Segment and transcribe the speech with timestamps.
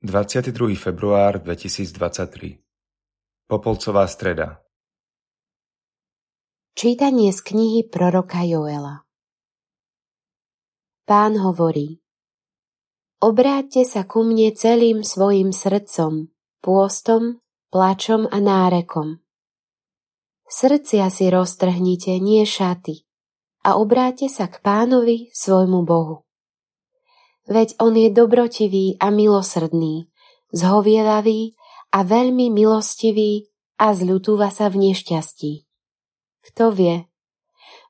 [0.00, 0.80] 22.
[0.80, 2.56] február 2023
[3.44, 4.64] Popolcová streda
[6.72, 9.04] Čítanie z knihy proroka Joela
[11.04, 12.00] Pán hovorí
[13.20, 16.32] Obráťte sa ku mne celým svojim srdcom,
[16.64, 19.20] pôstom, plačom a nárekom.
[20.48, 23.04] Srdcia si roztrhnite, nie šaty,
[23.68, 26.24] a obráťte sa k pánovi, svojmu Bohu
[27.50, 30.06] veď on je dobrotivý a milosrdný,
[30.54, 31.58] zhovievavý
[31.90, 35.66] a veľmi milostivý a zľutúva sa v nešťastí.
[36.46, 37.10] Kto vie,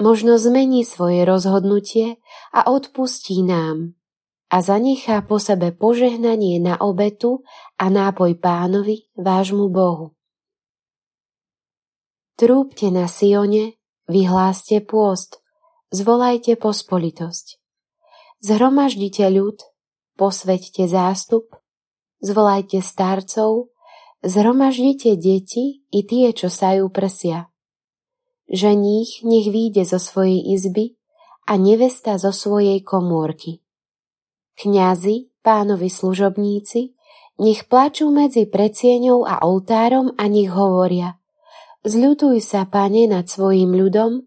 [0.00, 2.16] možno zmení svoje rozhodnutie
[2.50, 3.94] a odpustí nám
[4.48, 7.44] a zanechá po sebe požehnanie na obetu
[7.76, 10.16] a nápoj pánovi, vášmu Bohu.
[12.36, 13.78] Trúbte na Sione,
[14.10, 15.38] vyhláste pôst,
[15.94, 17.61] zvolajte pospolitosť.
[18.42, 19.62] Zhromaždite ľud,
[20.18, 21.54] posveďte zástup,
[22.18, 23.70] zvolajte starcov,
[24.18, 27.54] zhromaždite deti i tie, čo sajú prsia.
[28.50, 30.98] Ženích nech výjde zo svojej izby
[31.46, 33.62] a nevesta zo svojej komórky.
[34.58, 36.98] Kňazi, pánovi služobníci,
[37.38, 41.14] nech plačú medzi predsieňou a oltárom a nech hovoria
[41.86, 44.26] Zľutuj sa, pane, nad svojim ľudom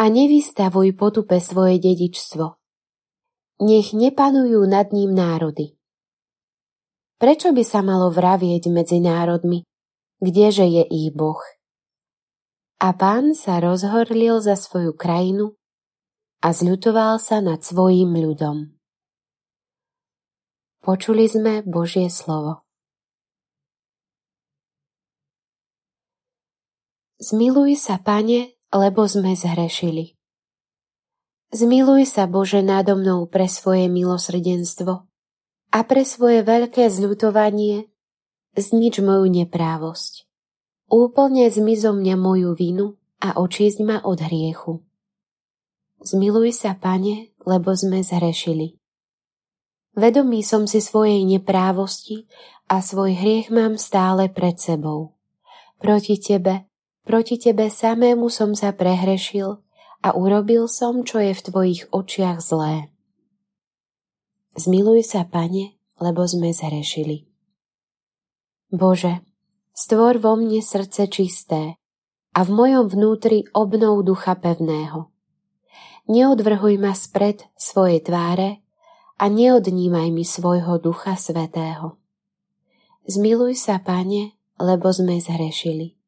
[0.00, 2.61] a nevystavuj potupe svoje dedičstvo
[3.60, 5.76] nech nepanujú nad ním národy.
[7.20, 9.62] Prečo by sa malo vravieť medzi národmi,
[10.18, 11.38] kdeže je ich Boh?
[12.82, 15.54] A pán sa rozhorlil za svoju krajinu
[16.42, 18.74] a zľutoval sa nad svojim ľudom.
[20.82, 22.66] Počuli sme Božie slovo.
[27.22, 30.18] Zmiluj sa, Pane, lebo sme zhrešili.
[31.52, 35.04] Zmiluj sa, Bože, nádo mnou pre svoje milosrdenstvo
[35.68, 37.92] a pre svoje veľké zľutovanie
[38.56, 40.24] znič moju neprávosť.
[40.88, 44.80] Úplne zmizo mňa moju vinu a očísť ma od hriechu.
[46.00, 48.80] Zmiluj sa, Pane, lebo sme zhrešili.
[49.92, 52.32] Vedomý som si svojej neprávosti
[52.64, 55.20] a svoj hriech mám stále pred sebou.
[55.76, 56.64] Proti Tebe,
[57.04, 59.60] proti Tebe samému som sa prehrešil
[60.02, 62.90] a urobil som, čo je v Tvojich očiach zlé.
[64.58, 67.24] Zmiluj sa, Pane, lebo sme zhrešili.
[68.68, 69.22] Bože,
[69.72, 71.78] stvor vo mne srdce čisté
[72.34, 75.08] a v mojom vnútri obnov ducha pevného.
[76.10, 78.58] Neodvrhuj ma spred svojej tváre
[79.22, 81.94] a neodnímaj mi svojho ducha svetého.
[83.06, 86.01] Zmiluj sa, Pane, lebo sme zhrešili.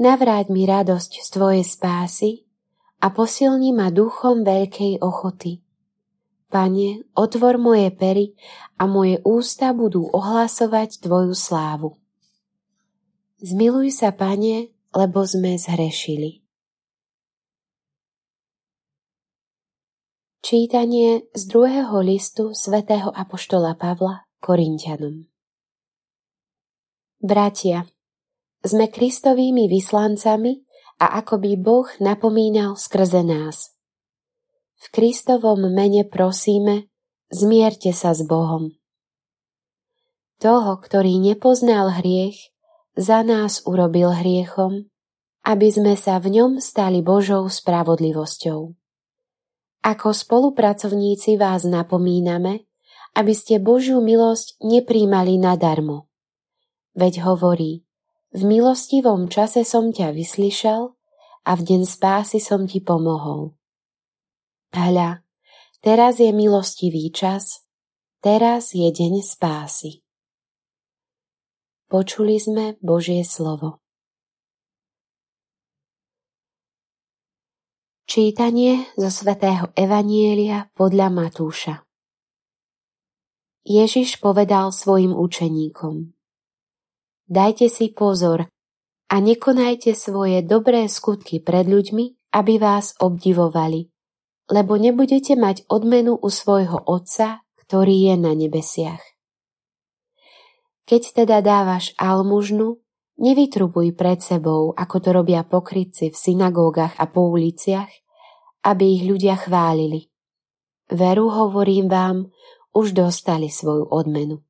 [0.00, 2.48] Navráť mi radosť z Tvojej spásy
[3.02, 5.60] a posilni ma duchom veľkej ochoty.
[6.52, 8.36] Pane, otvor moje pery
[8.76, 11.96] a moje ústa budú ohlasovať Tvoju slávu.
[13.40, 16.44] Zmiluj sa, Pane, lebo sme zhrešili.
[20.42, 25.24] Čítanie z druhého listu svätého Apoštola Pavla Korintianom
[27.22, 27.86] Bratia,
[28.62, 30.62] sme Kristovými vyslancami
[31.02, 33.74] a ako by Boh napomínal skrze nás.
[34.82, 36.90] V Kristovom mene prosíme,
[37.30, 38.74] zmierte sa s Bohom.
[40.42, 42.50] Toho, ktorý nepoznal hriech,
[42.98, 44.90] za nás urobil hriechom,
[45.46, 48.74] aby sme sa v ňom stali Božou spravodlivosťou.
[49.82, 52.66] Ako spolupracovníci vás napomíname,
[53.18, 56.06] aby ste Božiu milosť nepríjmali nadarmo.
[56.94, 57.82] Veď hovorí,
[58.32, 60.96] v milostivom čase som ťa vyslyšal
[61.44, 63.52] a v deň spásy som ti pomohol.
[64.72, 65.20] Hľa,
[65.84, 67.68] teraz je milostivý čas,
[68.24, 70.00] teraz je deň spásy.
[71.92, 73.84] Počuli sme Božie slovo.
[78.08, 81.84] Čítanie zo svätého Evanielia podľa Matúša
[83.64, 86.21] Ježiš povedal svojim učeníkom
[87.28, 88.50] Dajte si pozor
[89.12, 93.92] a nekonajte svoje dobré skutky pred ľuďmi, aby vás obdivovali,
[94.48, 99.00] lebo nebudete mať odmenu u svojho Otca, ktorý je na nebesiach.
[100.88, 102.82] Keď teda dávaš almužnu,
[103.22, 107.88] nevytrubuj pred sebou, ako to robia pokrytci v synagógach a po uliciach,
[108.66, 110.10] aby ich ľudia chválili.
[110.90, 112.16] Veru, hovorím vám,
[112.74, 114.42] už dostali svoju odmenu.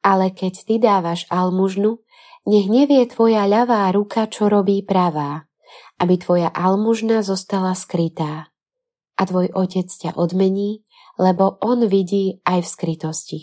[0.00, 2.00] Ale keď ty dávaš almužnu,
[2.48, 5.44] nech nevie tvoja ľavá ruka, čo robí pravá,
[6.00, 8.48] aby tvoja almužna zostala skrytá.
[9.20, 10.88] A tvoj otec ťa odmení,
[11.20, 13.40] lebo on vidí aj v skrytosti.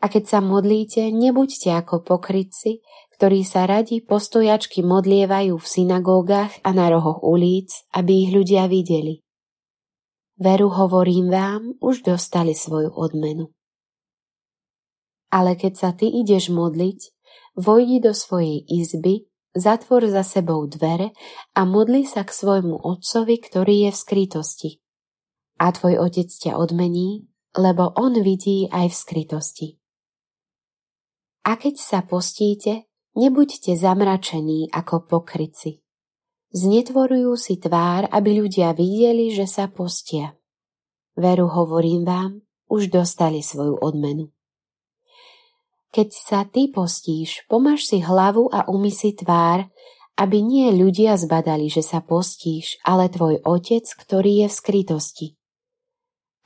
[0.00, 2.80] A keď sa modlíte, nebuďte ako pokrytci,
[3.20, 9.20] ktorí sa radi postojačky modlievajú v synagógach a na rohoch ulic, aby ich ľudia videli.
[10.40, 13.52] Veru hovorím vám, už dostali svoju odmenu.
[15.30, 17.00] Ale keď sa ty ideš modliť,
[17.54, 21.14] vojdi do svojej izby, zatvor za sebou dvere
[21.54, 24.70] a modli sa k svojmu otcovi, ktorý je v skrytosti.
[25.62, 29.68] A tvoj otec ťa odmení, lebo on vidí aj v skrytosti.
[31.46, 32.86] A keď sa postíte,
[33.18, 35.82] nebuďte zamračení ako pokryci.
[36.50, 40.34] Znetvorujú si tvár, aby ľudia videli, že sa postia.
[41.14, 42.30] Veru hovorím vám,
[42.70, 44.30] už dostali svoju odmenu.
[45.90, 49.66] Keď sa ty postíš, pomáš si hlavu a umy si tvár,
[50.14, 55.26] aby nie ľudia zbadali, že sa postíš, ale tvoj otec, ktorý je v skrytosti.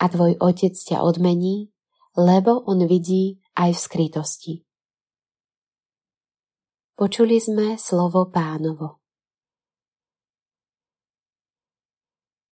[0.00, 1.68] A tvoj otec ťa odmení,
[2.16, 4.54] lebo on vidí aj v skrytosti.
[6.96, 9.03] Počuli sme slovo pánovo.